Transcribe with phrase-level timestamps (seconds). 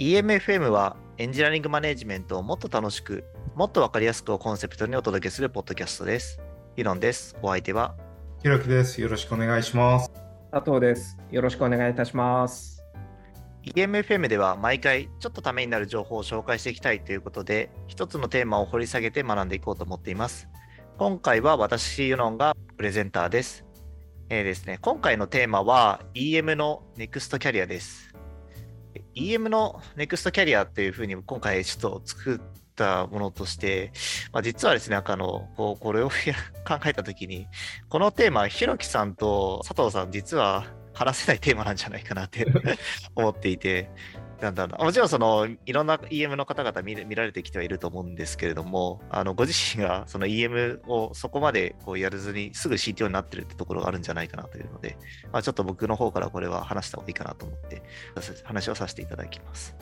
[0.00, 3.22] EMFM はエンジニアリングマネジメントをもっと楽しく、
[3.54, 6.40] もっとわかりやすくをコンセプトにお届けするポッドキャストです。
[6.74, 7.36] ヒロンです。
[7.42, 7.94] お相手は？
[8.42, 8.98] ひろきです。
[8.98, 10.10] よろしくお願いします。
[10.50, 11.18] 佐藤です。
[11.30, 12.82] よろしくお願いいたします。
[13.62, 20.48] EMFM では毎回ちょっとためになる情報を紹介していきたいということで、一つのテーマを掘り下げて学んでいこうと思っています。
[20.96, 23.66] 今回は私、ユノンがプレゼンターです。
[24.30, 28.09] えーですね、今回のテーマは EM の NEXT キャリアです。
[29.20, 32.40] EM のネクストキャリアっていうふうに今回ちょっと作っ
[32.74, 33.92] たものとして、
[34.32, 36.08] まあ、実はですね、なんかあのこうこれを
[36.66, 37.46] 考えたときに、
[37.88, 40.64] このテーマ、ひろきさんと佐藤さん、実は
[40.94, 42.46] 話せないテーマなんじゃないかなって
[43.14, 43.90] 思っていて、
[44.40, 54.96] なんだろうもちろんそのいろんな EM の方々見見られてきてはいると思うんですけれども、あのご自身がその EM をそこまでこうやらずにすぐ CTO になってるってところがあるんじゃないかなというので、
[55.32, 57.82] まあ、ちょっと僕の方からこれは話した方がいいかなと思って
[58.44, 59.76] 話をさせていただきます。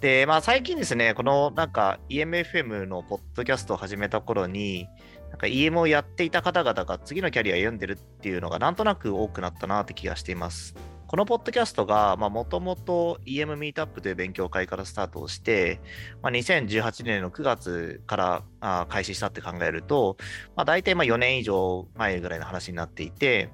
[0.00, 4.88] で、まあ最近ですね、このなんか EMFM のポッドキャストを始めた頃に、
[5.30, 10.74] なんか EM をやっていた方々が次のキャリアを読んでるっていうのがなんとなく多くなったなって気がしています。
[11.16, 15.80] このポッドキャストがもともと EM ミートアップという勉強会からスタートをして、
[16.20, 20.18] まあ、2018年の9月からあ開始したって考えると、
[20.56, 23.48] まあ、大体まあ4年以上前ぐらいの話になっていて、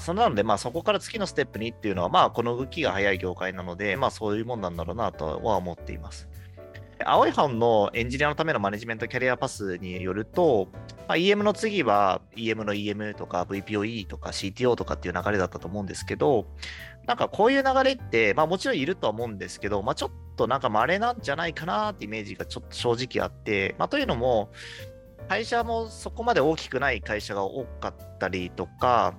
[0.00, 6.28] そなので、まあ、そこから次のステップにっていうのは、まあ、この動きが早い業界なので、まあ、そういうもんなんだろうなとは思っています。
[7.06, 10.68] 青い班のエンジニアのためのマネジメントキャリアパスによると、
[11.06, 16.46] まあ、EM の次は EM の EM とか VPOE とか CTO とかっていう流れだったと思うんですけど、
[17.06, 24.50] なんかこういう流れって、まあもちろんいるとは思うんですけど、まあちょっとなんか稀なんじゃないかなってイメージがちょっと正直あって、まあというのも、
[25.28, 29.14] 会社もそこまで大きくない会社が多かったりとか、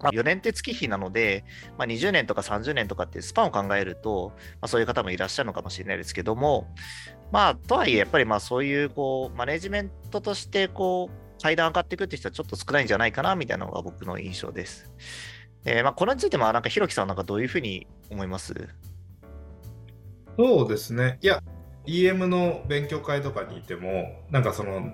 [0.00, 1.44] まあ、4年って月日なので、
[1.76, 6.68] まあ、20年とか30年とかってスパンを考えると、まあ、そういう方もいらっしゃるのかもしれないですけども、
[7.32, 14.90] まあ、とはいえ、やっぱりまあそういうこうマネジメントとしてこう階段上がっていくって人はちょっと少ないんじゃないかなみたいなのが僕の印象です。
[15.64, 18.54] えーまあ、これについても、なんかひろきさんなんかどういうふうに思います？
[20.38, 21.18] そうですね。
[21.20, 21.42] いや、
[21.86, 24.92] EM の勉強会とかにいても、なんかその、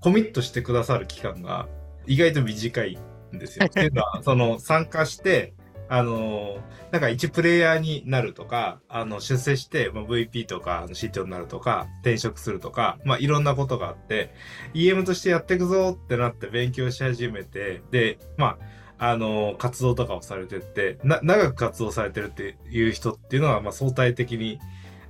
[0.00, 1.68] コミットしてくださる期間が
[2.06, 2.98] 意外と短い
[3.32, 3.66] んですよ。
[3.66, 5.54] っていうのは、 その、参加して、
[5.88, 6.58] あの、
[6.92, 14.32] なんか一プレイヤーになるとか、あの、出世して、まあ、VP とか CTO になるとか、転職するとか、まあ、いろんなことがあって、
[14.72, 18.56] EM としてやっていくぞってなって勉強し始めて、で、ま
[18.98, 24.60] あ、あの、活動とかをされてって、な、長く活動されてるっていう人っていうのは、まあ、相対的に、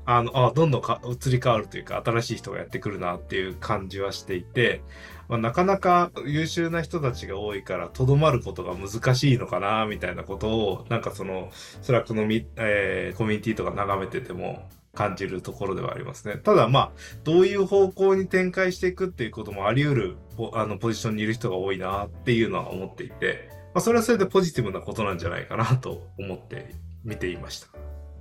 [0.07, 4.83] あの、あどんどんか移り変わるというか、新しい人がやってくるなっていう感じはしていて、
[5.31, 16.37] まあ、なかなか優秀な人たちが多いから、とどまることが難しいのかな、みたいなことを、なんかその、 Slack のみ、えー、コミュニティとか眺めてても、感じるところではありますね。
[16.37, 16.91] ただまあ、
[17.23, 20.17] どういう方向に展開していくっていうこともあり得る、
[20.53, 26.75] あの、ポジションにいる人が多いなっていうのは思っていて、まあ、それはそれでポジティブなことなんじゃないかなと思って
[27.05, 27.69] 見ていました。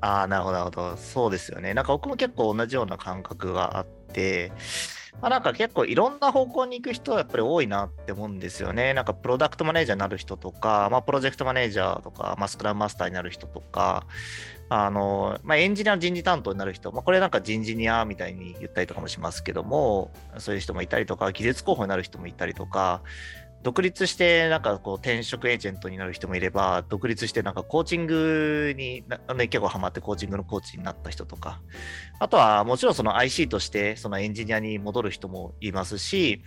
[0.02, 0.96] ああ、なるほど、なるほど。
[0.96, 1.74] そうですよね。
[1.74, 4.52] なんか僕も結構同じような感覚があって、
[5.22, 8.94] まあ、なんか結構いろんな方向に行く人はやっぱり多いなって思うんですよね。
[8.94, 14.06] なんかプロダクトマネージャーになる人とか、まあ、プロジェクトマネージャーとか、まあ、スクラムマスターになる人とか、
[14.69, 23.01] あの、まあ、エンジニアの人事担当になる人、まあ、これなんか人事ニアみたいに言ったりとかもしますけども、そういう人もいたりとか、技術候補になる人もいたりとか、
[23.62, 29.03] 独立してなんかこう転職エージェントになる人もいれば、独立してなんかコーチングに
[29.36, 31.62] ね、結構ハマってコーチングのコーチになった人とか、
[32.19, 36.42] あとはもちろんその IC としてそのエンジニアに戻る人もいますし、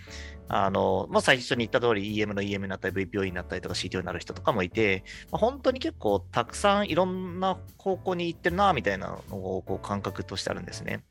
[0.49, 11.05] あの、まあ、最初に言った通り EM の EM になったり VPO になったりとか CTO になる人とかもいて、まあ、本当に結構たくさんいろんな方向に行ってるな、みたいなのをこう感覚としてあるんですね。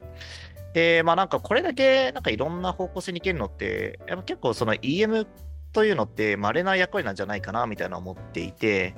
[0.74, 5.28] で、まあなんかこれだけなんかいろんな方向性に行けるのって、やっぱ結構その EM
[5.74, 8.96] というのって稀な役割なんじゃないかなみたいな思っていて、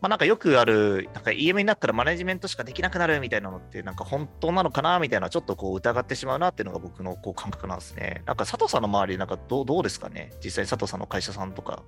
[0.00, 8.22] まあ、なんかよくある、なんか EM になったらマネジメントしかできなくなるみたいなのって、なんか本当なのかなみたいな、ちょっとこう疑ってしまうなっていうのが僕のこう感覚なんですね。
[8.26, 10.32] なんか佐藤さんの周り、なんかどうどうですかね？
[10.44, 11.82] 実際佐藤さんの会社さんとか。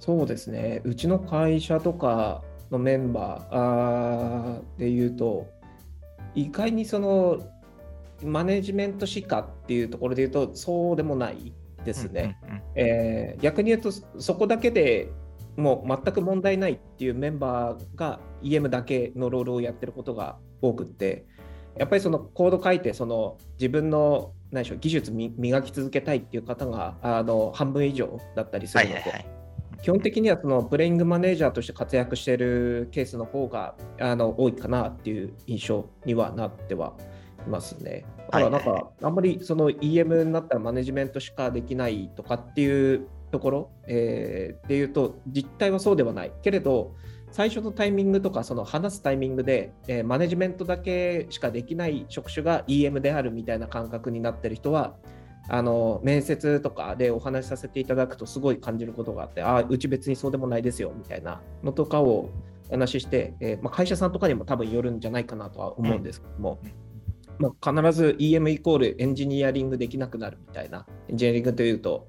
[0.00, 0.80] そうですね。
[0.84, 5.46] うちの会社とかのメンバーで言うと、
[6.34, 7.38] 意外にその
[8.22, 11.52] マネジメントしかっていうところで言うと、そうでもない
[11.88, 12.36] ですね。
[12.74, 15.10] えー逆に言うと、そこだけで
[15.56, 21.26] もう全く問題ないっていうメンバーが EM だけのロールをやってることが多くって、
[21.78, 29.26] やっぱりそのコード書いて、その自分の何でしょう技術み磨き続けたいっていう方があの半分以上だったりするので、はいはいはい。
[29.82, 36.94] 基本的にはそのプレイングマネージャーとして活躍しているケースの方があの多いかなっていう印象にはなっては
[37.46, 38.04] いますね。
[38.30, 46.94] だからなんか、あんまりその EM になったらマネジメントしかできないとかっていうところ、えー、でいうと実態はそうではないけれど
[47.30, 54.94] 最初のタイミングとかその話すタイミングで、えー、マネジメントだけしかできない職種が EM であるみたいな感覚になってる人は
[55.50, 62.30] あの面接とかでお話しさせていただくとすごい感じることがあってああうち別にそうでもないですよみたいなのとかを
[62.70, 66.70] お話しして、えー、まあ、会社さんとかにも多分よるんじゃないかなとは思うんですけども、うん、
[67.38, 72.08] まあ、必ず EM イコールエンジニアリングできなくなるみたいなエンジニアリングというと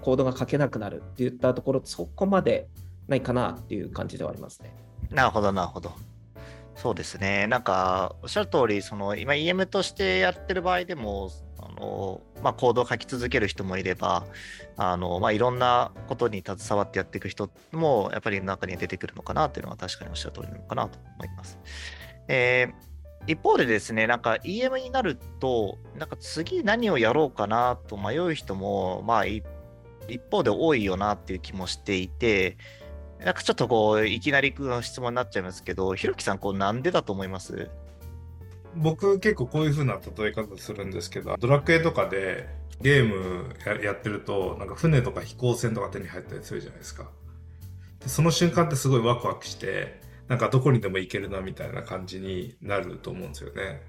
[0.00, 2.68] コードが書けなくなるっていったところそこまで
[3.08, 4.72] ないかなっていう感じではありますね。
[5.10, 5.92] なるほどなるほど。
[6.76, 7.46] そうですね。
[7.46, 14.24] なんか、おっしゃる通り、その今 EM としてやってる場合でも、あのまあ、コードを書き続ける人もいれば、
[14.76, 21.58] あのまあ、いろんなことに携わってやっていく人もやっぱり中に出てくるのかなっていうのは確かにおっしゃる通りなのかなと思います。
[22.28, 22.89] えー、
[23.26, 29.44] 一方でですね、なんか EM になると、なんか次何をやろうかなと迷う人も、まあ一
[30.30, 32.56] 方で多いよなっていう気もしていて、
[33.18, 37.70] なんかちょっとこう、いきなり質問になっちゃいますけど、ひろきさん、こう、なんでだと思います？
[38.74, 42.48] 僕結構こういう風な例え方するんですけど、ドラクエとかで
[42.80, 47.10] ゲームやってると、なんか船とか飛行船とか手に入ったりするじゃないですか。
[48.00, 53.82] でその瞬間ってすごいワクワクして、なんかどこにでも行けるなみたいな感じになると思うんですよね。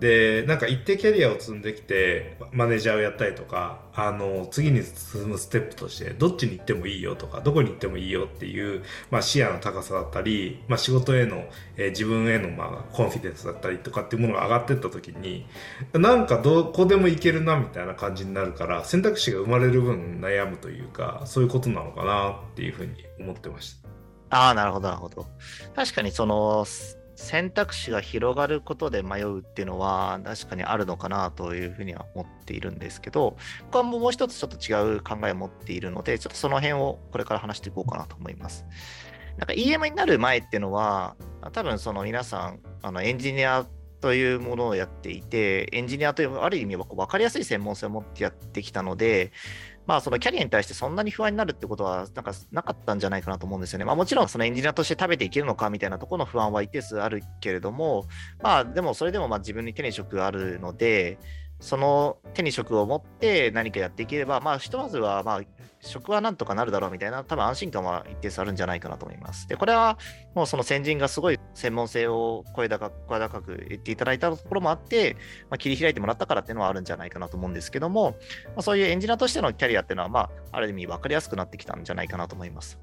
[0.00, 11.44] で、なんか一定キャリアを積んできて、マネージャーをやったりとか、あの、次に進むステップとして、どっちに行ってもいいよとか、どこに行ってもいいよっていう、まあ視野の高さだったり、まあ仕事への、
[11.76, 15.46] えー、自分への、まあ、コンフィデンスだったりとかっていうものが上がってった時に、
[15.92, 23.93] なんかどこでも行けるなみたいな感じになるから、選択肢が生まれる分悩むというか、そういうことなのかなっていうふうに思ってました。
[24.34, 25.26] ああ、なるほど、なるほど。
[25.76, 26.66] 確かにその、
[27.14, 33.38] 選択肢が広がることで迷うっていうのは確かにあるのかなというふうには思っているんですけど、こ
[33.70, 38.66] こはもう一つちょっと違う考えを持っているので、ちょっとその辺をこれから話していこうかなと思います。
[39.38, 41.14] なんか EM になる前っていうのは、
[41.52, 43.64] 多分その皆さん、あのエンジニア
[44.00, 49.30] というものをやっていて、エンジニアというある意味は分かりやすい専門性を持ってやってきたので、
[49.86, 53.84] まあ、そのキャリアに対してそんなに不安になるってことは、なんかなかったんじゃないかなと思うんですよね。
[53.84, 58.06] まあ、もちろん、そのエンジニアとして食べていけるのかみたいなところの不安は一定数あるけれども、
[58.42, 61.18] まあ、でもそれでもまあ自分に手に職があるので、
[61.60, 65.40] その手に職を持って何かやっていければ、まあ、ひとまずは、まあ、
[65.88, 69.48] 職はなんとかなるだろうみたいな、多分安心感は一定数あるんじゃないかなと思います。
[69.48, 69.98] で、これは
[70.34, 75.14] もうその先人がすごい専門性を声高く、声高く言っていただいたところもあって、
[75.50, 78.16] まあ、切り開いてもらったからっていうのはあるんじゃないかなと思うんですけども、
[78.46, 82.78] まあ、そういうエンジニアとしてのキャリアっていうのは、まあ、ある意味分かりやすくなってきたんじゃないかなと思います。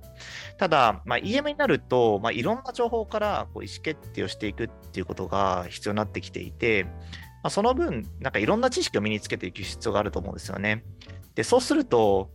[0.58, 6.86] ただ、まあ、EM になると、まあ、いろんな情報からこう意思決定をしていくっていうことが必要になってきていて、
[7.44, 10.84] まあ、その分、なんかいろんな知識を身につけていく必要があると思うんですよね。
[11.36, 12.30] で、そうすると、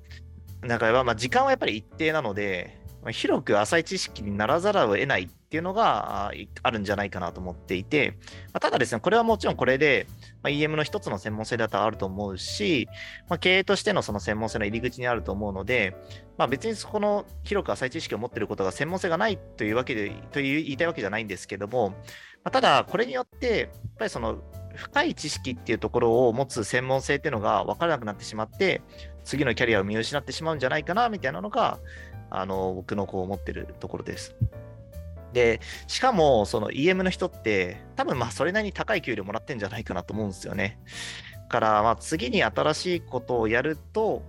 [0.66, 6.32] なんかまあ時間はやっぱり一定なので、ま広く浅い知識にならざるを得ないっていうのが
[6.62, 8.18] あるんじゃないかなと思っていて、
[8.52, 10.08] まあ、ただですね、これはもちろんこれで、
[10.42, 12.88] まあ、EM の一つの専門性だとあると思うし、
[13.28, 15.96] まあ、経営としてのその専門性の入り口にあると思うので、
[16.36, 21.94] まあ、別にそこの広く浅い知識を持っていることが専門性がないというわけで、という言いたいわけじゃないんですけども、
[22.42, 23.68] ま、ただこれによって、やっ
[23.98, 24.38] ぱりその
[24.76, 28.82] 深い知識っていうところを持つ専門性っていうのが分からなくなってしまって、
[29.24, 31.78] 次のキャリアを見失ってしまうんじゃないかなみたいなのが、
[32.30, 34.36] あの僕のこう思ってるところです。
[35.32, 40.78] で、しかも、その EM の人って、多分まあそれなりに高い給料もらってんじゃないかなと思うんですよね。
[41.48, 44.22] から、まあ次に新しいことをやると、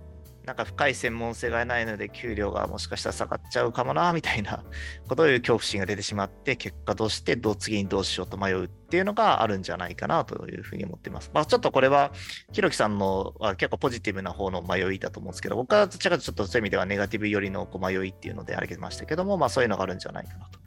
[0.48, 4.64] なんか深い専門性がないので給料がもしかしたら下がっちゃうかもなみたいな
[5.06, 11.30] ことをいう恐怖心が出てしまって結果としてどう次にどうしようと迷うっていうのがあるんじゃないかなというふうに思ってます。
[11.34, 12.12] まあ、ちょっとこれは
[12.50, 20.58] ひろきさんのは結構ポジティブな方の迷いだと思うんですけど僕はどちらかとちょっとそういう意味ではネガティブ寄りのこう迷いっていうのであげましたけども、まあ、そういうのがあるんじゃないかなと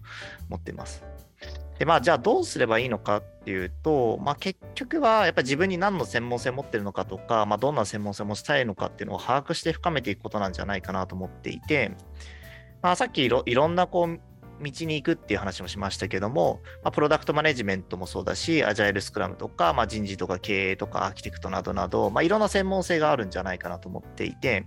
[0.47, 1.03] 思ってます。
[1.79, 11.91] で、まあ、じゃあどうすればいいのかっていうと、まあ、結局はやっぱり自分に何の専門性を持ってるのかとか、まあ、どんな専門性を持ちたいのかっていうのを把握して深めていくことなんじゃないかなと思っていて、
[12.81, 14.19] まあ、さっきいろいろんなこう
[14.63, 24.65] 道に行くっていう話もしましたけども、まあ、プロダクトマネジメントもそうだし、アジャイルスクラムとか、まあ、人事とか経営とかアーキテクトなどなど、まあ、いろんな専門性があるんじゃないかなと思っていて、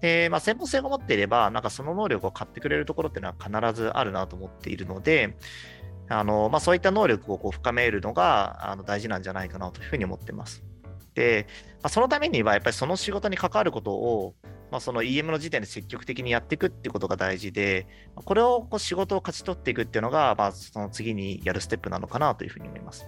[0.00, 5.36] で、まあ、専門性を持っていれば、なんかその能力を買ってくれるところっていうのは必ずあるなと思っているので、
[6.08, 10.64] あのまあ、そういった能力をこう深めるのがあの大事なんじゃないかなというふうに思ってます。
[11.14, 14.34] で、まあ、そのためにはやっぱりその仕事に関わることを
[14.70, 23.06] まあ、その EM の時点で積極的にやっていくっていうことが大事で、これをこう仕事を勝ち取っていくっていうのが、まあ、その次にやるステップなのかなというふうに思います。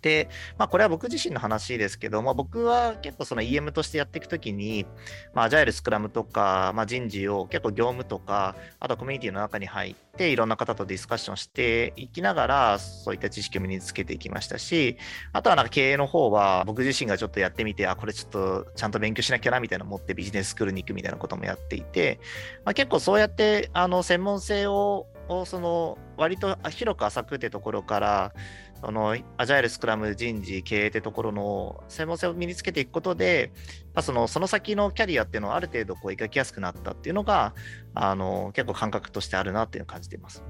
[0.00, 4.86] で、まあ、これは僕自身の話ですけども、僕は結構その EM としてやっていくときに、
[5.34, 14.96] まあ、アジャイル、スクラムとか、まあ、人事を結構業務とか、あとコミュニティの中に入って、いろんな方とディスカッションしていきながら、そういった知識を身につけていきましたし、
[15.32, 22.20] あとはなんか経営の方は、僕自身がちょっとやってみて、あ、これちょっとちゃんと勉強しなきゃなみたいな思ってビジネススクールに行くみたいなこともやっていて、
[22.64, 28.32] まあ、結構そうやってあの専門性ををその割と広く浅くってところから
[28.80, 33.52] そのアジャイルスクラム人事経営ってところの専門性を身につけていくことで、
[33.94, 37.54] まあ、そのその先のキャリアっていうのをある程度こう描きやすくなったっていうのが
[37.94, 40.44] あの結構感覚としてあるなっていうのを感じています。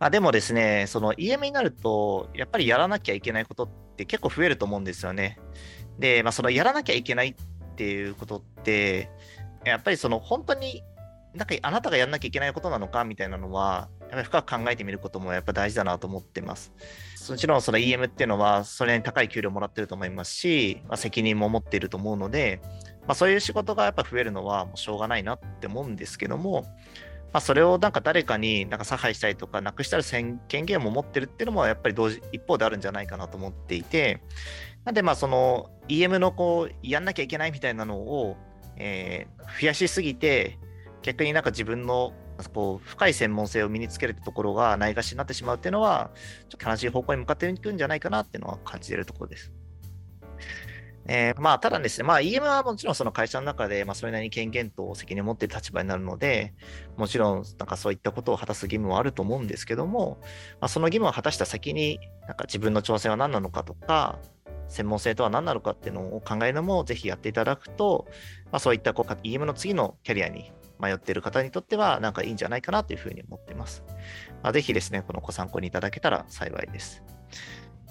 [0.00, 5.38] まあ、でもですね、その EM になると、やっぱりやらなきゃいけないことって結構増えると思うんですよね。
[5.98, 9.10] で、まあ、そのやらなきゃいけないっていうことって、
[9.66, 10.82] やっぱりその本当に
[11.34, 16.72] なんかあなたがやらなきゃいけないことなのかみたいなのは、っぱり深く考えてみることもやっぱ大事だなと思ってます。
[17.28, 22.60] もちろんその EM っていうのは、それに高い給料もらってると思いますし、まあ、責任も持っていると思うので、
[23.06, 26.64] まあ、そういう仕事がやっぱ増えるのはもうしょうがないなって思うんですけども、
[27.32, 34.20] まあ、それをなんか誰かになんか差配したりとか、なくしたら権限も持ってるっていうのもやっぱり同時一方であるんじゃないかなと思っていて、
[34.84, 38.36] なんでまあその EM のこうやんなきゃいけないみたいなのを、
[38.76, 40.58] えー、増やしすぎて、
[41.02, 42.12] 逆になんか自分の
[42.48, 46.10] こう深い専門性を身につけるところがないがしになってしまうっていうのは、
[46.48, 49.52] ちょっと悲しい方向に向かっていくんじゃないかなっていうのは感じているところです。
[51.06, 56.54] えー、まあ、ただですね、まあ、EM はもちろんその会社の中で、まあ、それなりに権限と責任を持っている立場になるので、
[56.96, 60.18] もちろん、なんかそういったことを果たす義務はあると思うんですけども、
[60.60, 64.18] まあ、その義務を果たした先に、なんか自分の挑戦は何なのかとか、
[64.68, 68.06] 専門性とは何なのかっていうのを考えるのもぜひやっていただくと、
[68.52, 73.84] まあ、そういったこう EM の次のキャリアに迷っている方にとっては、なんかいいんじゃないかなというふうに思っています。
[74.42, 77.02] まあ、ぜひですね、このご参考にいただけたら幸いです。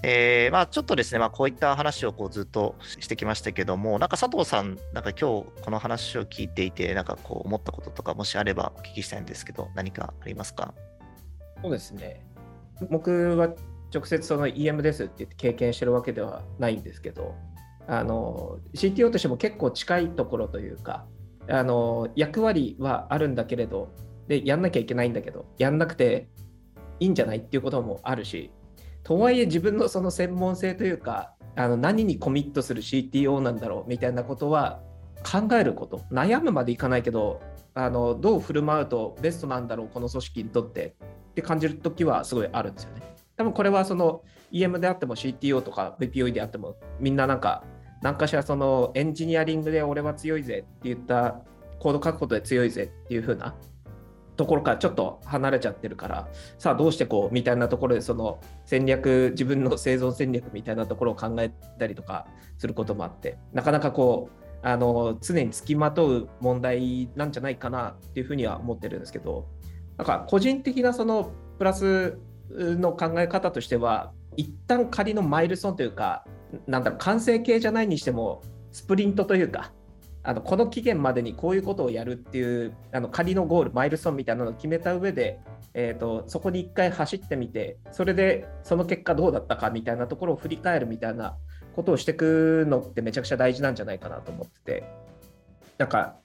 [0.02, 10.74] えー、まあちょっとですね、まあ、こういった話をこうずっとしてきましたけども、なんか佐藤さん、なんか今日この話を聞いていて、なんかこう思ったこととか、もしあればお聞きしたいんですけど、何かありますか？
[11.62, 12.26] そうですね。
[12.90, 13.50] 僕は
[13.94, 17.36] 直接その EM ですって言って経験してるわけではないんですけど、
[17.86, 21.08] あの CTO としても結構近いところというか、
[21.50, 23.94] あの役割はあるんだけれど
[24.28, 26.30] でやんなきゃいけないんだけどやんなくて
[27.00, 28.52] いいんじゃないっていうこともあるし
[29.04, 34.82] とはいえ自分のその専門性というかあの何にコミットする CTO なんだろうみたいなことは
[35.24, 37.42] 考えること悩むまでいかないけど
[37.74, 40.96] あのどう振る舞うとベストなんだろうこの組織にとって
[41.32, 43.02] って感じる時はすごいあるんですよね。
[43.38, 47.64] 多分これはその EM であっても CTO とか VPO であってもみんななんか
[48.02, 51.42] 何かしらそのエンジニアリングで俺は強いぜって言った
[51.80, 53.56] コード書くことで強いぜっていう風な
[54.36, 62.26] ところからちょっと離れちゃってるからさあどうしてこうみたいなところでその戦略自分の生存戦略みたいなところを考えたりとか
[62.58, 69.46] することもあってなかなかこうあの常につきまとう問題なんじゃないかなっていうふうには思ってるんですけど
[69.98, 72.18] なんか個人的なそのプラス
[72.50, 76.26] の考え方としては一旦仮のマイルソンというか
[76.68, 78.42] なんだろう完成形じゃないにしても
[78.72, 79.72] スプリントというか
[80.24, 85.40] あのこの期限までにこういうことをやるっていうあの仮のゴールマイルストーンみたいなのを決めた上で、
[85.74, 91.38] えーと、そこに1回走ってみてそれでその結果どうだったかみたいなところを振り返るみたいな
[91.76, 95.10] ことをしていくのってめちゃくちゃ大事なんじゃないかなと思ってて。
[95.80, 96.18] なんか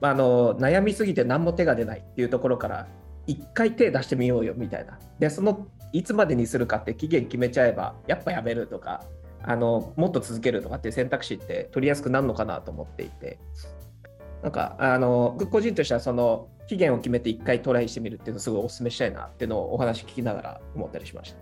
[0.00, 2.88] あの悩みすぎて何も手が出ないっていうところから
[3.28, 4.98] 1回手出してみようよみたいな。
[5.20, 9.04] でそのいつまでにするかって期限決めちゃえばやっぱやめるとか
[9.44, 13.38] あのもっと続けるとかっていう選択肢って取りやすくなるのかなと思っていて
[14.42, 21.38] なんかあの個人としてはその期限を決めて1回トライしてみるっていうのをすごいお勧めしたいなっていうのをお話聞きながら思ったりしました。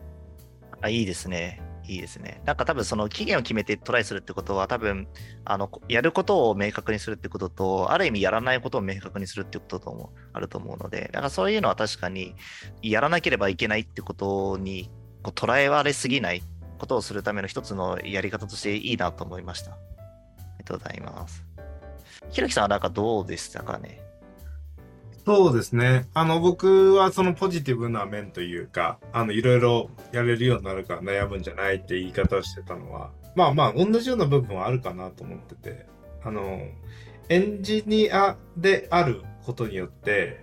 [0.82, 1.62] あいいですね。
[1.86, 2.40] いいですね。
[2.44, 5.08] なんか多分その期限を決めてトライするってことは多分
[5.44, 12.34] あのやることを明確にするってこととある意味やらないことを明確にするってことともあると思うのでだからそういうのは確かに
[12.82, 14.90] やらなければいけないってことに
[15.22, 16.42] こう捉えられすぎない
[16.80, 19.72] ことをするための一つのやり方としていいなと思いました。
[19.72, 19.76] あ
[20.58, 21.44] りがとうございます。
[22.30, 24.00] ひろきさんはなんかどうでしたかね？
[25.26, 26.08] そうですね。
[26.14, 35.86] あの、僕はそのポジティブな面というか、あの、いろいろやれるようになるから悩むんじゃないって言い方をしてたのは、まあまあ、同じような部分はあるかなと思ってて、
[36.24, 36.62] あの、
[37.28, 40.42] エンジニアであることによって、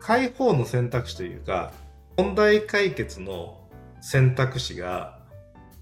[0.00, 1.72] 解放の選択肢というか、
[2.16, 3.60] 問題解決の
[4.00, 5.17] 選択肢が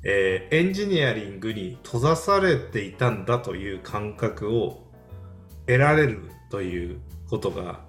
[0.08, 4.86] えー、エンジニアリングに閉ざされていたんだという感覚を
[5.66, 7.80] 得られるということが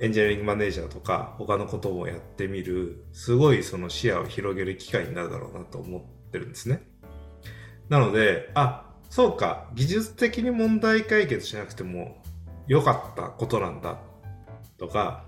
[0.00, 6.82] エンジニアリングマネージャーとか他のことをやってみるすごいその視野を広げる機会になるだろうなと思ってるんですね。
[7.90, 12.22] なのであそうか技術的に問題解決しなくても
[12.68, 13.98] 良かったことなんだ
[14.78, 15.26] とか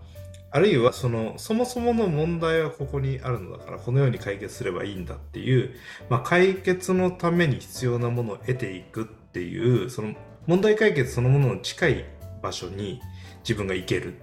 [0.52, 5.74] あるいはそのそもそもの問題はここにあるのだからこのように解決すればいいんだっていう、
[6.10, 10.14] まあ、解決のために必要なものを得ていくっていうその
[10.46, 12.04] 問題解決そのものの近い
[12.42, 13.00] 場所に
[13.42, 14.18] 自分が行ける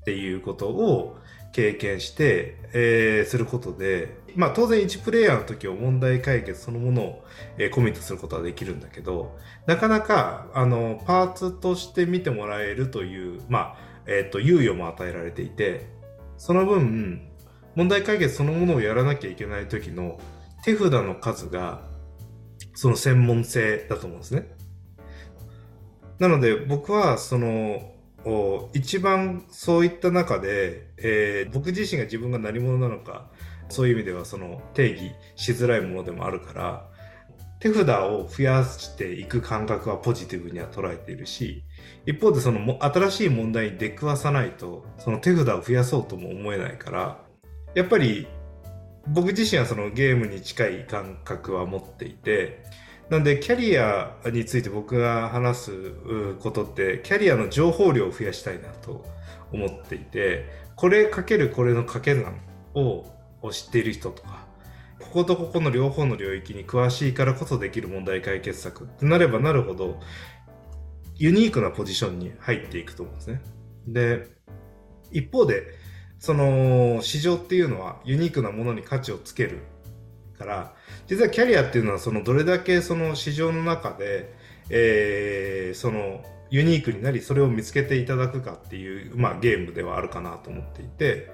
[0.00, 1.18] っていうことを
[1.52, 7.24] 経験して、えー、することで、まあ当然1プレイヤーの時は問題解決そのものを、
[7.58, 9.36] えー、コミットすることはできるんだけど、
[9.66, 15.86] なかなか、あの、パーツとして見てもらえるという、まあ、えっ、と、猶予も与えられていて、
[16.36, 17.30] その分、
[17.76, 20.20] 問題解決そのものをやらなきゃいけない時の
[20.64, 21.88] 手札の数が、
[22.74, 24.60] その専門性だと思うんですね。
[26.20, 27.80] なので僕はその
[28.74, 33.30] 一番そういった中で、えー、僕自身が自分が何者なのか
[33.70, 36.86] そういう意味ではその定義しづらいものでもあるから
[37.58, 41.64] 手札を増やしていく感覚はポジティブには捉えているし
[42.06, 47.20] 一方でその新しい問題に出くわさないとその手札を増やそうとも思えないから
[47.74, 48.26] やっぱり
[49.08, 52.64] 僕自身はそのゲームに近い感覚は持っていて
[53.10, 55.92] なんで、キャリアについて僕が話す
[56.38, 59.04] ことって、キャリアの情報量を増やしたいなと
[59.52, 62.40] 思っていて、これかけるこれの掛け算
[62.74, 63.04] を
[63.50, 64.46] 知っている人とか、
[65.00, 69.98] こことここの両方の領域に詳しいからこそできる問題解決策ってなればなるほど、
[71.20, 73.42] ユニークなポジションに入っていくと思うんですね。
[73.86, 74.26] で、
[75.12, 75.78] 一方で、
[76.18, 79.60] その市場っていうのはユニークなものに価値をつける
[80.38, 80.74] から
[81.06, 84.34] 実はキャリアっていうのはそのどれだけその市場の中で、
[84.68, 91.30] えー、そのユニークになりそれを見つけていただくかっていう、まあ、ゲームではあるかなと思っていて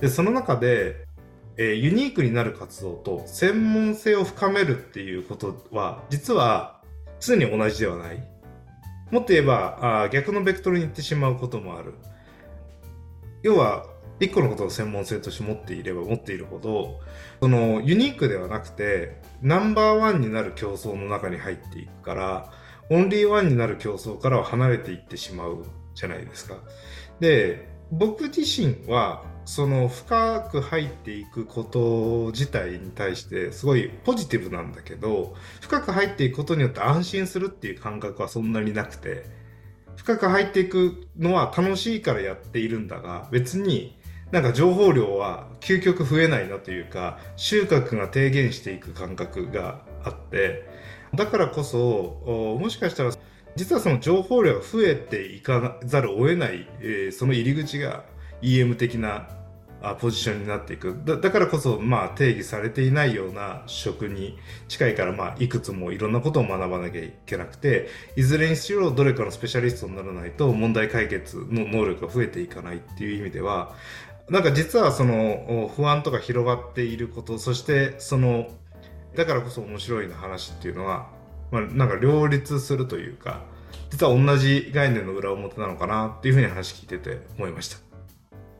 [0.00, 1.06] でその中で、
[1.56, 6.80] えー、ユニークになる活動と専門性を深めるっていうことは実は
[7.20, 8.33] 常に同じではない
[9.14, 11.94] もっと言えばあ逆のベクトルに行ってしまうこともある
[13.44, 13.86] 要は
[14.18, 16.98] 一個のことを専門性として持っていれば持っているほど
[17.40, 22.50] そのユニークではなくてナンバーワンになる競争の中に入っていくから
[22.90, 26.56] オンリーワンになる競争からは離れていってしまうじゃないですか。
[27.20, 39.24] で僕自身はその深く入っていくこと自体に対してすごいポジティブなんだけど深く入っていくことによって安心するっていう感覚はそんなになくて
[39.96, 43.98] 深く入っていくのは楽しいからやっているんだが別に
[44.30, 50.68] なんか情報量は究極増えないなというか収穫が低減していく感覚があって
[51.14, 53.12] だからこそもしかしたら
[53.56, 58.04] 実はその情報量が増えていかざるを得ない、えー、その入り口が
[58.44, 59.28] EM 的な
[60.00, 73.74] ポジションになっていくだからこそまあ定義されていないような職に近いからまあいくつもいろんなことを学ばなきゃいけなくていずれにしろどれかのスペシャリストにならないと問題解決の能力が増えていかないっていう意味では
[74.30, 78.48] なんか実はその不安とか広がっていることそしてその
[79.14, 81.10] だからこそ面白いな話っていうのは、
[81.50, 83.42] まあ、なんか両立するというか
[83.90, 87.83] 実は同じ概念の裏表なのかなっていうふうに話聞いてて思いました。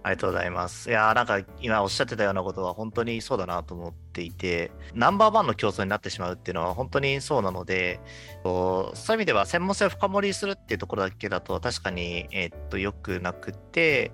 [0.04, 0.90] ありがとうございます。
[0.90, 8.00] いやなんか今おっしゃってたようなことは本当にそうだなと思っていて、ナンバーワンの競争になってしまうっていうのは本当にそうなので、
[8.42, 14.12] そういう意味では専門性を深掘りするっていうところだけだと確かに、えー、っと良くなくて、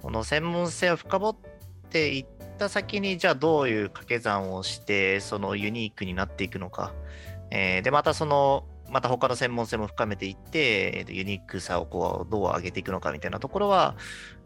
[0.00, 1.36] この専門性を深掘っ
[1.90, 2.26] ていっ
[2.58, 6.94] た先に、じゃあどういう掛け算をして、そのユニークになっていくのか。
[7.50, 13.96] えー、で、またその、また他の専門性も深めていって、えー、とユニークさをこうどう上げていくのかみたいなところは、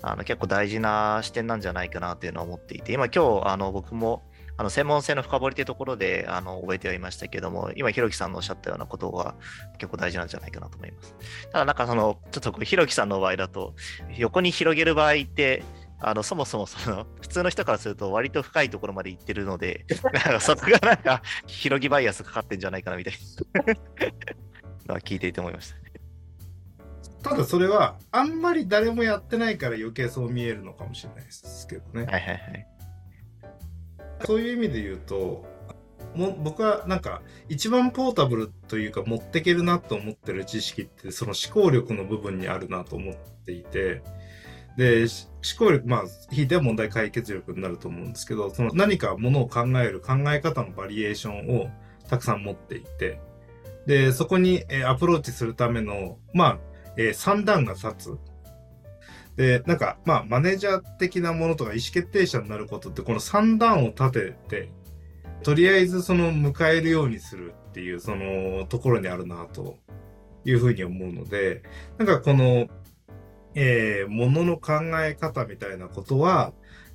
[0.03, 4.22] あの結構大事な視点なんじゃないかなっていうのは思っていて、今今日あの僕も
[4.61, 9.35] あの専門性の深掘りというところであの覚えてはいましたけども、今、ひろきさんのおっしゃったようなことが
[9.79, 11.14] 結構大事なんじゃないかなと思います。
[11.50, 13.74] ただ、なんかその、ちょっとひろきさんの場合だと、
[14.18, 15.62] 横に広げる場合って、
[16.00, 19.84] あのそもそもその普通の人からすると割と深いところまで行ってるので、
[20.40, 23.14] そこがなんか広ぎバイアスかかってんじゃないかなみたい
[24.86, 25.74] な 聞いていて思いまし
[27.22, 27.30] た。
[27.30, 32.06] ただそれはあんまり誰もやってないから余計そう見えるのかもしれないですけどね。
[32.06, 32.66] はいはいはい。
[34.24, 35.44] そういう意味で言うと
[36.14, 44.02] も僕はなんか一番ポータブルというか持ってけるなと思ってる知識ってその思考力の部分にあるなと思っていて
[44.76, 45.09] で思
[45.59, 51.70] 考力まあ引いては問題解決力になると思うんですけどその何かものを考える考え方のバリエーションを
[52.09, 53.20] たくさん持っていて
[53.87, 56.59] でそこにアプローチするためのまあ
[56.96, 58.18] えー、3段が立つ。
[59.37, 64.72] で、なんか、まあ、マネージャー的なものとか意思決定者になることって、この3段を立てて、
[65.42, 69.78] とりあえずその迎えるようにするっていう、そのところにあるなと
[70.44, 71.62] いうふうに思うので、
[71.96, 72.68] なんかこの、
[73.54, 76.52] えー、ものの考え方みたいなことは、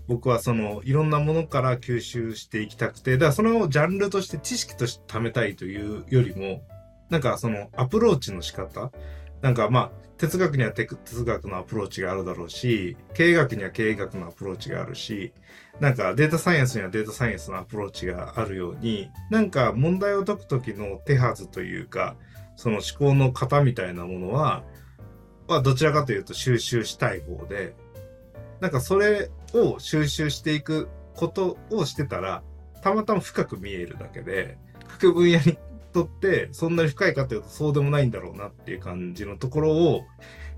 [0.08, 6.64] 僕はそのいろんなものから吸収していきたくて、だからそのジャンルとして知識として貯めたいというよりも、
[7.10, 8.92] なんかそのアプローチの仕方、
[9.42, 15.34] なんかまあ哲学には哲学のアプローチがあるだろうし、経営学には経営学のアプローチがあるし、
[15.80, 22.16] なんかデータサイエンスにはデータサイエンスのアプローチがあるように、なんか問題を解くときの手はずというか、
[22.56, 24.64] その思考の型みたいなものは、
[25.48, 27.76] はどちらかというと収集したい方で、
[28.60, 32.44] なんかそれを収集していくことをしてたら、
[32.82, 35.58] たまたま深く見えるだけで、各分野に
[35.94, 40.04] とってそんなに深いかというとそうでもないんだろうなっていう感じのところを、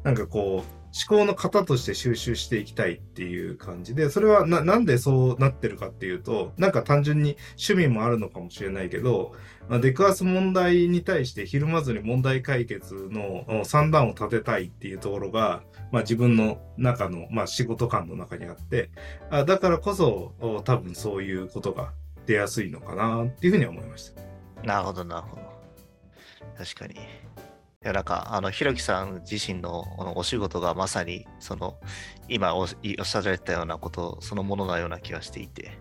[0.03, 0.76] なんかこう、
[1.09, 9.33] 思考の型として収集していきたいっていう感じで、それはな、なんでそうなってるかっていうと、なんか単純に趣味もあるのかもしれないけど、
[9.69, 18.89] まあ、出くわす問題に対してひるまずに問題解決の算段を立てたいっていうところが、まあ、自分の中の、まあ、仕事感の中にあって
[19.29, 20.33] あだからこそ
[20.63, 21.91] 多分そういうことが
[22.25, 24.21] 出やすいのかなっていうふうに思いました。
[24.63, 25.41] なるほどなるほど。
[26.57, 26.95] 確かに。
[27.83, 29.83] いやなんかあのひろきさん自身の
[30.15, 31.77] お仕事がまさにその
[32.27, 35.77] 今おっしゃられたようなことそのもののような気がしていて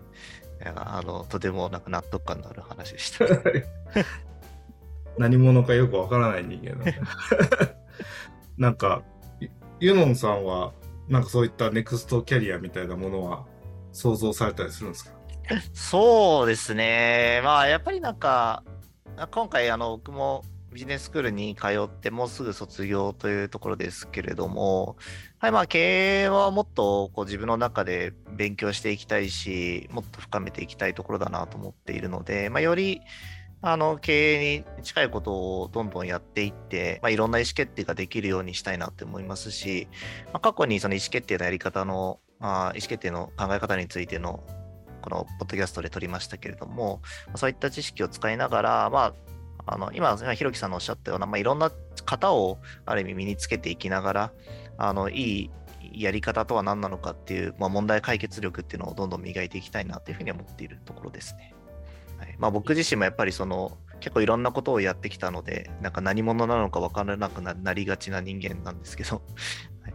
[0.75, 3.25] あのとてもなんか納得感のある話でした。
[5.17, 6.75] 何者かよくわからない人間
[8.57, 9.01] なん か
[9.79, 10.73] ユノンさんは、
[11.07, 13.45] なんかそういったネクストキャリアみたいなものは
[13.93, 15.11] 想像されたりするんですか？
[15.73, 17.41] そうですね。
[17.43, 18.63] まあ、やっぱりなんか、
[19.31, 24.97] 今回、あの、僕もビジネススクールに通ってもうすぐ卒業というところですけれども、
[25.39, 33.01] はい、まあ、経営はもっとこう自分の中で勉強していきたいし、もっと深めていきたいところだなと思っているので、まあ、より、
[33.61, 39.87] あの経営に近いことをどんどんやっていって、まあ、いろんな意思決定ができるようにしたいなって思いますし、
[40.27, 44.43] まあ、過去にその意思決定のやり方の、まあ、意思決定の考え方についての
[45.01, 47.01] このポッドキャストで撮りましたけれども、
[47.35, 49.13] そういった知識を使いながら、まあ、
[49.67, 51.71] あの今、ひろきさんのおっしゃったような、まあ、いろんな
[52.05, 54.31] 型をある意味身につけていきながら、
[54.77, 55.51] あのい
[55.91, 61.53] いやり方とは何なのかっていう、まあ、問題解決力っていうのをどんどん磨いていきたいなというふうに思っているところですね。
[62.17, 69.21] はいまあ、僕自身もやっぱりその結構いろんなことをやってきたので、なんか何者なのか分からなくなりがちな人間なんですけど。
[69.81, 69.93] はい、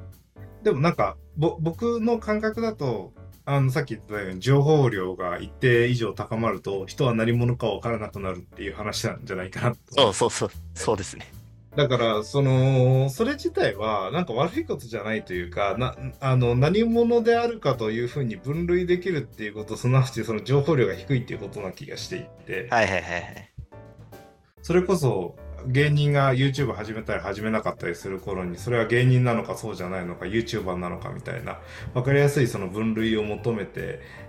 [0.64, 3.12] でもなんか、僕の感覚だと、
[3.44, 11.32] あのさっき言ったように情報量が一定以上高まると人は何者か分からなくなるっていう話なんじゃないかなそうそうそうそうですね
[11.74, 22.68] だから、その、それ自体は、なんか悪いことじゃないというか、な、あの、何者であるかというふうに分類できるっていうこと、すなわちその情報量が低いっていうことな気がしていて。
[22.70, 23.52] はいはいはいはい。
[24.60, 25.34] それこそ、
[25.66, 31.58] 芸人が YouTube 始めたり始めなかったりする頃に、それは芸人なのかそうじゃないのか、YouTuber なのかみたいな、
[31.94, 33.82] 分かりやすいその分類を求めてい、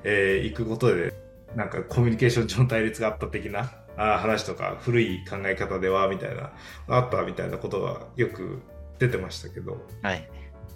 [0.04, 1.13] えー、くことで、
[1.56, 6.52] なんかコミュニケーション上の対立があった的なあ話とか古い考え方ではみたいな
[6.88, 8.62] あったみたいなことがよく
[9.00, 10.28] 出てましたけど、はい、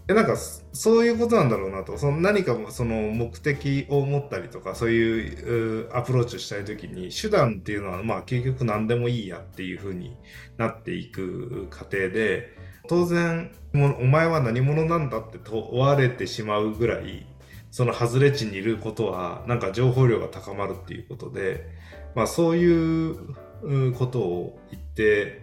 [0.08, 1.98] でなんかそういうことなんだろうなと。
[1.98, 10.16] その何かその目的を持ったりとかそういうアプローチをしたい時に手段っていうのはまあ結局何でもいいやっていうふうに
[10.58, 12.56] なっていく過程で
[12.88, 17.26] 当然お前は何者なんだって問われてしまうぐらい
[17.70, 21.68] その外れ値にいることはなんか情報量が高まるっていうことで
[22.16, 25.42] まあそういうことを言って、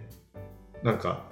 [0.83, 1.25] なんか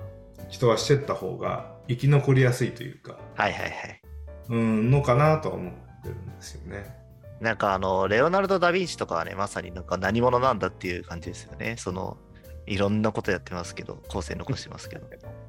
[0.49, 4.01] 人はしてった方が生き残りやすいというか、はいはいはい。
[4.49, 6.95] うん、のかなとは思ってるんですよね。
[7.39, 11.75] なんかあの、レオナルド・ダ・ヴィンチとかはね、まさになんか何者なんだっていう感じですよね。
[11.77, 12.17] その、
[12.65, 15.07] いろんなことやってますけど、後世残してますけど。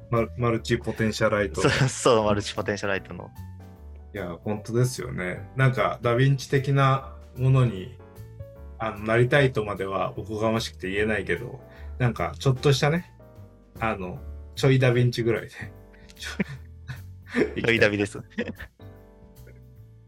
[0.09, 1.67] マ マルチポテンシャライト。
[1.87, 3.29] そう、マルチポテンシャライトの。
[4.13, 5.49] いや、本当ですよね。
[5.55, 7.97] なんか、ダ・ヴィンチ的なものに
[8.77, 11.59] あの、なりたいとまではおこがましくて言えないけど、
[11.97, 13.13] なんか、ちょっとしたね、
[13.79, 14.19] あの、
[14.55, 15.49] ちょいダヴィンチぐらいで。
[16.15, 18.19] ちょいダビです。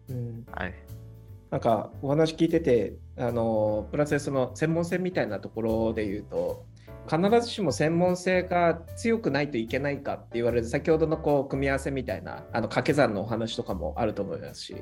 [0.10, 0.74] うん、はい。
[1.50, 6.66] なんか、お話聞いてて、あの、プラスその専門性みたいなところで言うと、
[7.08, 14.76] 必ずしも専門性が強くないといけないかって言われる先ほどのこう組み合わせみたいなあの掛け算のお話とかもあると思いますし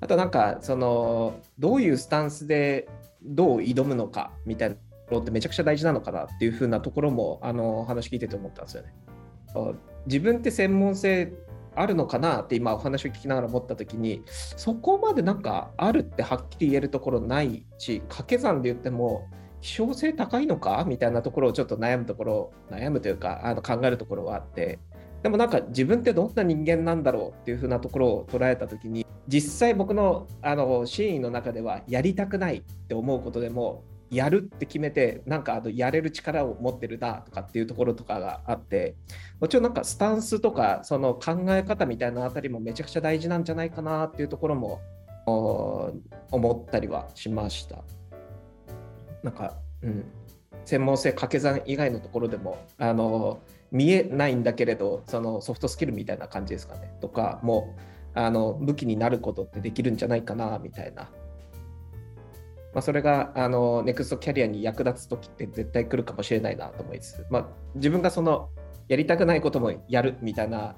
[0.00, 2.88] あとなんかそのどういうスタンスで
[3.22, 8.92] どう挑むのかみたいなところってめちゃくちゃ大事なのかなっていうふうなところもあの話聞いてて思ったんですよね。
[10.06, 11.32] 自分って専門性
[11.74, 19.28] あるのかなって今お話を聞きながら思った時にそこまでなんかあるってはっきり言えるところないし掛け算で言っても
[19.60, 20.84] 希少性高いのか？
[20.86, 24.78] みたいなところをちょっと悩むところ悩むというかあの考えるところがあって。
[25.22, 38.94] でもなんか自分ってどんな人間なんだろうっていうふうなところを捉えた時に実際僕のあの真意の中ではやりたくないって思うことでもやるって決めてなんかあのやれる力を持ってるなとかっていうところとかがあって
[39.40, 44.80] もちろんなんかスタンスとかその考え方みたいなあたりもめちゃくちゃ大事なんじゃないかなっていうところも
[46.30, 47.82] 思ったりはしました。
[49.22, 50.04] なんか、うん、
[50.66, 56.92] 専門性掛け算以外のところでもあの見えないんだけれどそのソフトスキルみたいな感じですかね。
[57.00, 57.74] とかも
[58.14, 61.10] あの武器になることってできるんじゃないかなみたいな、
[62.74, 68.48] まあ、それがあのネクストキャリアに役立つ時って絶対来るかもしれないなと思いつつ、まあ、自分がその
[68.88, 70.74] やりたくないこともやるみたいな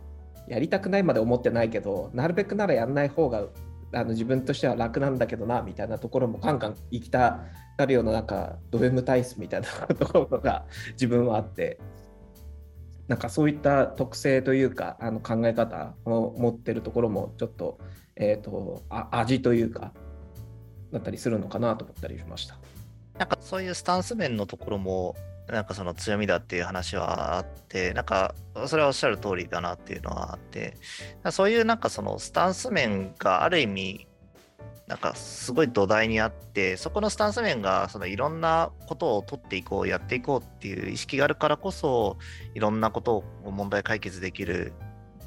[0.48, 3.44] やりたくないまで思ってないけどなるべくならやんない方が
[3.92, 7.40] あの自分としては楽なんだけどなみたいなところもカンカン行きた
[7.78, 11.78] がるようななんかド M 体質みたいなところが 自分はあって
[13.08, 17.78] なんかそういった特性というかあの考え方を持ってるところもちょっと,、
[18.16, 19.92] えーと、あ味というか
[20.94, 22.56] だったりするのかなと思ったりしました。
[23.18, 25.14] なんかそういうスタンス面のところも
[25.46, 28.34] なんかその強みだっていう話はあって、なんか
[28.66, 30.76] それはおっしゃる通りだなっていうのはあって、
[31.30, 34.06] そういうなんかそのスタンス面がある意味
[34.86, 42.18] なんかすごい土台にあって、そこのスタンス面がそのいろんなことを取っていこう、やっていこうっていう意識があるからこそ、
[42.54, 44.72] いろんなことを問題解決できる、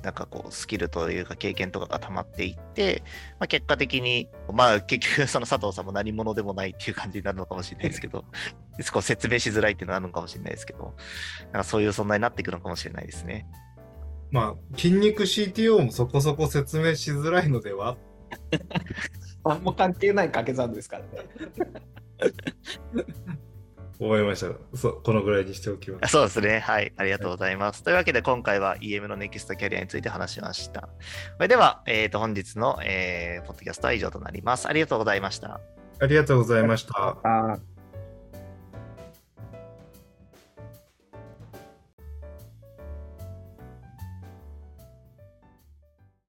[0.03, 3.03] なんかこうスキルというか経験とかが溜まっていって、
[3.39, 8.25] まあ、結果的に、まあ結局その佐藤さんも何者でもないっていう感じになるのかもしれないですけど、
[8.81, 10.95] そこ説明しづらいっていうのがあるのかもしれないですけど、
[11.45, 13.47] なんかそういう存在になっていくのかもしれないですね。
[14.29, 17.97] まあ、筋肉 CTO もそこそこ説明しづらいのでは？
[19.45, 21.09] 何も関係ない掛け算ですからね。
[23.99, 24.93] 思いましたそ。
[24.93, 26.11] このぐらいにしておきます。
[26.11, 26.59] そうですね。
[26.59, 26.93] はい。
[26.97, 27.77] ありがとうございます。
[27.77, 30.89] はい、というわけで、今回は EM のネクストキャリアについて話しました。
[31.37, 34.67] それでは、えー、と本日の、えー、ポッドキャストは以上となります。
[34.67, 35.59] ありがとうございました。
[35.99, 37.76] ありがとうございました。